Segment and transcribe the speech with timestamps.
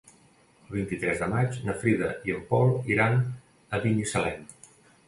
[0.63, 3.21] El vint-i-tres de maig na Frida i en Pol iran
[3.79, 4.53] a Binissalem.